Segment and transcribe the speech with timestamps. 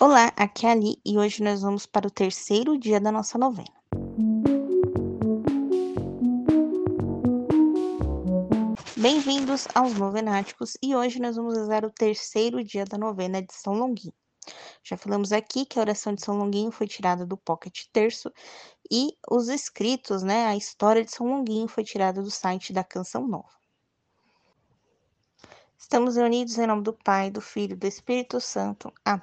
[0.00, 3.36] Olá, aqui é a Ali e hoje nós vamos para o terceiro dia da nossa
[3.36, 3.66] novena.
[8.96, 13.74] Bem-vindos aos Novenáticos e hoje nós vamos rezar o terceiro dia da novena de São
[13.74, 14.14] Longuinho.
[14.84, 18.32] Já falamos aqui que a oração de São Longuinho foi tirada do Pocket Terço
[18.88, 23.26] e os escritos, né, a história de São Longuinho foi tirada do site da Canção
[23.26, 23.58] Nova.
[25.76, 28.92] Estamos reunidos em nome do Pai, do Filho e do Espírito Santo.
[29.04, 29.22] Amém.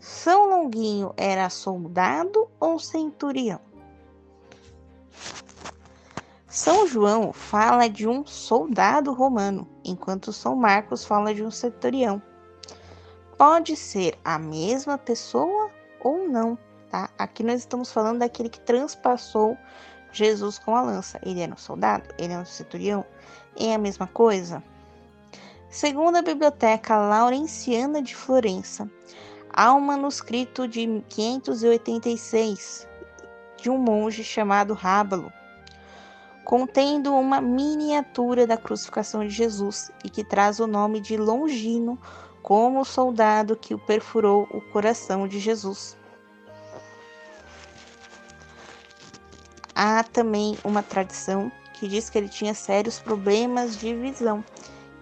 [0.00, 3.60] São Longuinho era soldado ou centurião?
[6.48, 12.20] São João fala de um soldado romano, enquanto São Marcos fala de um centurião.
[13.36, 15.70] Pode ser a mesma pessoa
[16.00, 16.58] ou não,
[16.90, 17.10] tá?
[17.18, 19.56] Aqui nós estamos falando daquele que transpassou
[20.12, 21.20] Jesus com a lança.
[21.22, 22.08] Ele era um soldado?
[22.18, 23.04] Ele era um centurião?
[23.54, 24.62] É a mesma coisa?
[25.68, 28.90] Segundo a Biblioteca Laurenciana de Florença,
[29.52, 32.88] há um manuscrito de 586
[33.56, 35.32] de um monge chamado Rábalo,
[36.44, 41.98] contendo uma miniatura da crucificação de Jesus e que traz o nome de Longino
[42.42, 45.96] como o soldado que o perfurou o coração de Jesus.
[49.74, 54.44] Há também uma tradição que diz que ele tinha sérios problemas de visão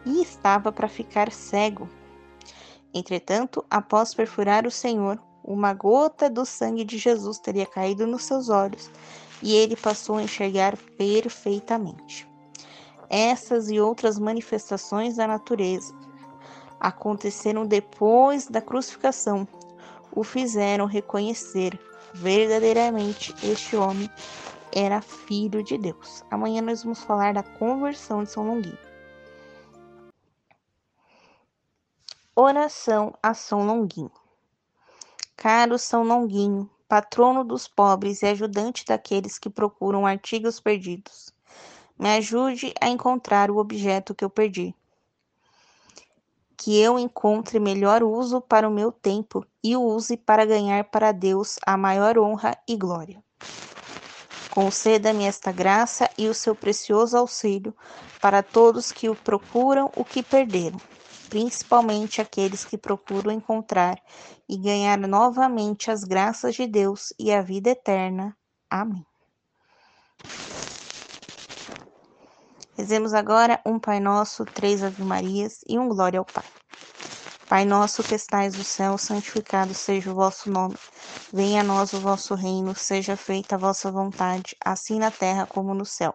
[0.05, 1.89] e estava para ficar cego.
[2.93, 8.49] Entretanto, após perfurar o Senhor, uma gota do sangue de Jesus teria caído nos seus
[8.49, 8.91] olhos
[9.43, 12.29] e ele passou a enxergar perfeitamente.
[13.09, 15.95] Essas e outras manifestações da natureza
[16.81, 19.49] aconteceram depois da crucificação,
[20.15, 21.79] o fizeram reconhecer
[22.15, 24.11] verdadeiramente este homem
[24.73, 26.23] era filho de Deus.
[26.31, 28.88] Amanhã nós vamos falar da conversão de São Longuinho.
[32.41, 34.13] Oração a São Longuinho.
[35.37, 41.35] Caro São Longuinho, patrono dos pobres e ajudante daqueles que procuram artigos perdidos.
[41.99, 44.73] Me ajude a encontrar o objeto que eu perdi.
[46.57, 51.11] Que eu encontre melhor uso para o meu tempo e o use para ganhar para
[51.11, 53.21] Deus a maior honra e glória.
[54.49, 57.75] Conceda-me esta graça e o seu precioso auxílio
[58.21, 60.79] para todos que o procuram o que perderam
[61.29, 64.01] principalmente aqueles que procuram encontrar
[64.49, 68.37] e ganhar novamente as graças de Deus e a vida eterna.
[68.71, 69.05] Amém.
[72.77, 76.45] Rezemos agora um Pai Nosso, três Ave Marias e um Glória ao Pai.
[77.49, 80.77] Pai nosso que estais no céu, santificado seja o vosso nome.
[81.33, 85.73] Venha a nós o vosso reino, seja feita a vossa vontade, assim na terra como
[85.73, 86.15] no céu.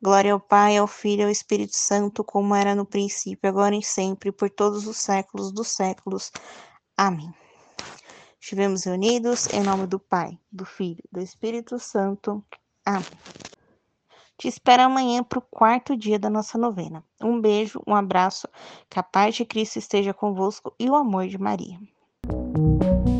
[0.00, 3.82] Glória ao Pai, ao Filho e ao Espírito Santo, como era no princípio, agora e
[3.82, 6.30] sempre, por todos os séculos dos séculos.
[6.96, 7.34] Amém.
[8.40, 12.44] Estivemos reunidos em nome do Pai, do Filho do Espírito Santo.
[12.86, 13.04] Amém.
[14.38, 17.04] Te espero amanhã para o quarto dia da nossa novena.
[17.20, 18.46] Um beijo, um abraço,
[18.88, 21.76] que a paz de Cristo esteja convosco e o amor de Maria.